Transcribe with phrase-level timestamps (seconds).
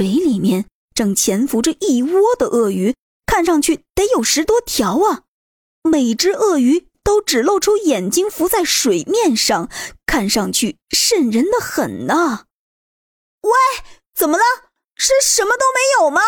[0.00, 0.64] 水里面
[0.94, 2.94] 正潜伏着一窝的鳄鱼，
[3.26, 5.24] 看上去得有十多条啊！
[5.82, 9.68] 每只鳄鱼都只露出眼睛浮在水面上，
[10.06, 12.46] 看上去瘆人的很呐。
[13.42, 13.52] 喂，
[14.14, 14.42] 怎么了？
[14.96, 16.22] 是什么都没有吗？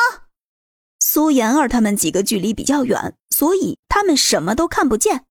[1.01, 5.25] 苏妍儿他们几个距离比较远，所以他们什么都看不见。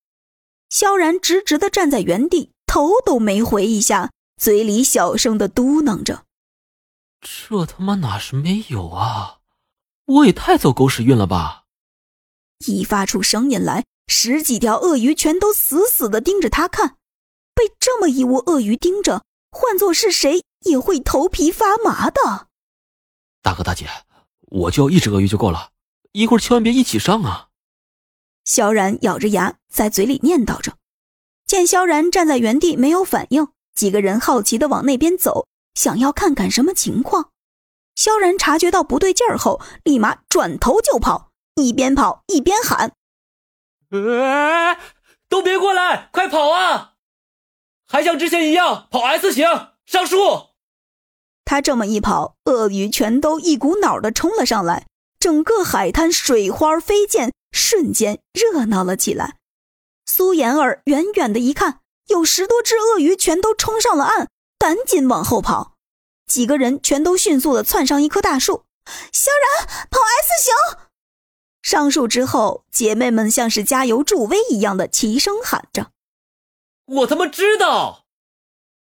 [0.67, 4.09] 萧然直直的站在原地，头都没回一下，
[4.41, 6.23] 嘴里小声的嘟囔着
[7.51, 9.39] ：“这他妈哪是没有啊？
[10.05, 11.65] 我也太走狗屎运了吧！”
[12.65, 16.95] 一发出声音来，十几条鳄鱼全都死死的盯着他看。
[17.53, 22.47] 被这么一窝鳄鱼盯着，换做是谁也会头皮发麻的。
[23.41, 23.89] 大哥大姐。
[24.47, 25.71] 我就要一只鳄鱼就够了，
[26.11, 27.49] 一会儿千万别一起上啊！
[28.45, 30.77] 萧然咬着牙在嘴里念叨着。
[31.45, 37.30] 见萧然站在原地没有反应，几个人好奇的往那边走，想要看看什么情况。
[37.95, 42.93] 萧然察觉到不对劲儿后，立马转头就跑，一边跑一边喊
[43.91, 44.79] ：“哎，
[45.29, 46.93] 都别过来，快跑啊！
[47.87, 49.45] 还像之前一样跑 S 型
[49.85, 50.47] 上树！”
[51.45, 54.87] 他这么一跑，鳄鱼全都一股脑的冲了上来，
[55.19, 59.37] 整个海滩水花飞溅，瞬间热闹了起来。
[60.05, 65.70] 苏妍儿远远的一看，有十多只鳄鱼全都冲上了岸，赶紧往后跑。
[66.31, 68.63] 几个人全都迅速的窜上一棵大树。
[69.11, 70.77] 萧然跑 S 型，
[71.61, 75.91] 上树之后，姐妹们像是加油助威一样的齐声喊着
[76.87, 78.05] ：“我他妈知道！”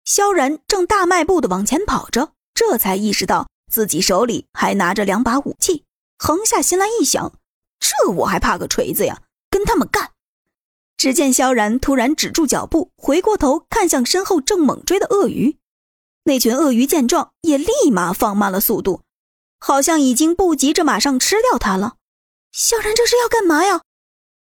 [0.03, 2.31] 萧然正大迈步的往前跑着。
[2.55, 5.83] 这才意识到自己手里还拿着两把武器，
[6.17, 7.33] 横下心来一想，
[7.79, 9.21] 这我还怕个锤子呀！
[9.51, 10.09] 跟他们干！
[10.97, 15.59] 只见萧然突然止住脚步，回过头看向身后正猛追的鳄鱼。
[16.27, 19.01] 那群鳄鱼见状，也立马放慢了速度，
[19.59, 21.95] 好像已经不急着马上吃掉它了。
[22.51, 23.81] 萧然这是要干嘛呀？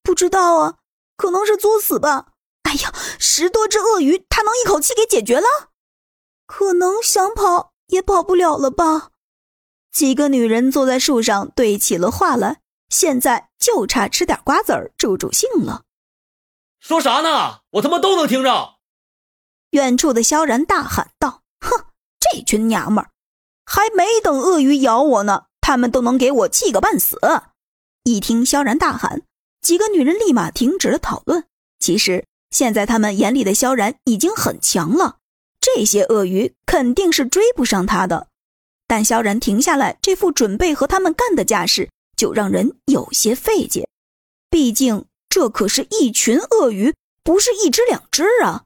[0.03, 0.77] 不知道啊，
[1.17, 2.29] 可能是作死吧。
[2.63, 5.47] 哎呀，十多只鳄鱼，他能一口气给解决了？
[6.47, 7.73] 可能想跑。
[7.89, 9.11] 也跑不了了吧？
[9.93, 15.83] 几个女人坐在树上对起了话来，现在就差吃点瓜子儿助助兴了。
[16.81, 17.61] 说啥呢？
[17.73, 18.79] 我他妈都能听着！
[19.73, 21.42] 远处的萧然大喊道：“哼，
[22.23, 23.11] 这群娘们儿，
[23.67, 27.19] 还没等鳄鱼咬我呢，他们都能给我气个半死！”
[28.05, 29.23] 一听萧然大喊，
[29.61, 31.45] 几个女人立马停止了讨论。
[31.79, 35.17] 其实现在他们眼里的萧然已经很强了。
[35.61, 38.29] 这些鳄鱼肯定是追不上他的，
[38.87, 43.89] 但萧然停下来这副准备和他们干的架势，就让人有些费解。
[44.51, 48.65] 毕竟这可是一群鳄鱼，不是一只两只啊！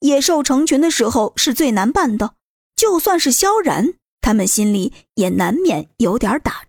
[0.00, 2.34] 野兽成群的时候是最难办的，
[2.76, 6.64] 就算是萧然，他们心里也难免有点打